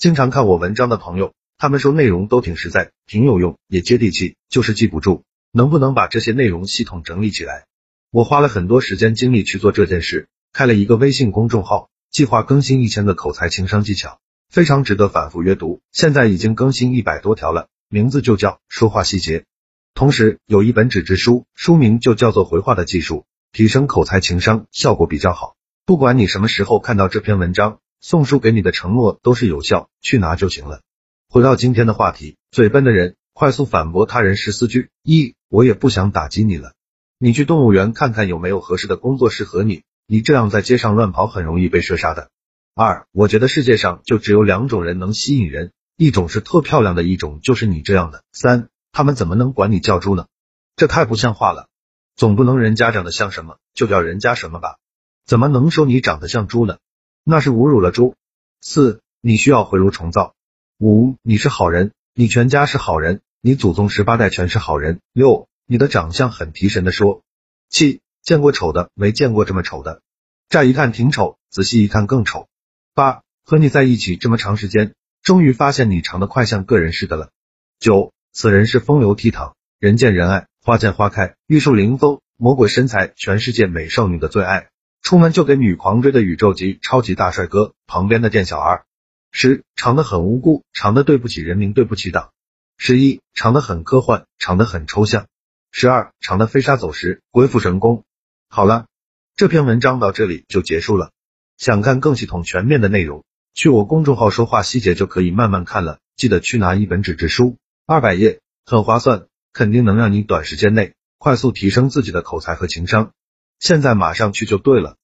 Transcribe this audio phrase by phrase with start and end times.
[0.00, 5.24] 经常看我文章的朋友，他们说内容都挺实在，挺有用，也接地气，就是记不住。
[5.52, 7.66] 能不能把这些内容系统整理起来？
[8.10, 15.82] 我花了很多时间精力去做这件事，开了一个微信公众号，计划更新一千个口才情商技巧，非常值得反复阅读。
[15.92, 19.44] 现在已经更新一百多条了，名字就叫说话细节。
[19.92, 25.56] 同时有一本纸质书，书名就叫做回话的技术，提升口才情商效果比较好。
[25.84, 30.80] 不管你什么时候看到这篇文章，宋叔给你的承诺都是有效，去拿就行了。
[31.28, 36.72] 回到今天的话题，嘴笨的人快速反驳他人十四句：一，我也不想打击你了，
[37.18, 42.30] 你去动物园看看有没有合适的工作适合你，你这样在街上乱跑很容易被射杀的。
[42.74, 48.24] 二，我觉得世界上就只有两种人能吸引人，一种是特漂亮的，一种就是你这样的。
[48.32, 50.26] 三，他们怎么能管你叫猪呢？
[50.74, 51.68] 这太不像话了，
[52.16, 54.78] 总不能人家长得像什么就叫人家什么吧？
[55.26, 56.78] 怎么能说你长得像猪呢？
[57.24, 58.14] 那是侮辱了猪。
[58.60, 60.34] 四，你需要回炉重造。
[60.78, 65.00] 五，你是好人，你全家是好人，你祖宗十八代全是好人。
[65.12, 67.22] 六，你的长相很提神的说。
[67.68, 70.02] 七，见过丑的，没见过这么丑的。
[70.48, 72.48] 乍一看挺丑，仔细一看更丑。
[72.94, 77.30] 八，和你在一起这么长时间，终于发现你长得快像个人似的了。
[77.78, 84.70] 九，此人是风流倜傥，人见人爱，花见花开，玉树临风，魔鬼身材，全世界美少女的最爱。
[85.02, 88.84] 出门就给女狂追的宇宙级超级大帅哥，旁边的店小二。
[89.32, 92.30] 十长得很无辜，长得对不起人民，对不起党。
[92.76, 95.26] 十一长得很科幻，长得很抽象。
[95.70, 98.04] 十二长得飞沙走石，鬼斧神工。
[98.48, 98.86] 好了，
[99.36, 101.10] 这篇文章到这里就结束了。
[101.56, 105.98] 想看更系统全面的内容，去我公众号说话细节就可以慢慢看了。
[106.16, 113.12] 记得去拿一本纸质书，二百页，很划算，肯定能让你短时间内快速提升自己的口才和情商。
[113.60, 114.96] 现在马上去就对了。